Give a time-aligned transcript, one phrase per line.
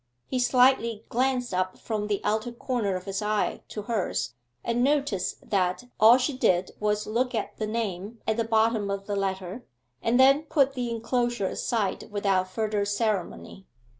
[0.25, 5.47] He slyly glanced up from the outer corner of his eye to hers, and noticed
[5.47, 9.63] that all she did was look at the name at the bottom of the letter,
[10.01, 13.67] and then put the enclosure aside without further ceremony.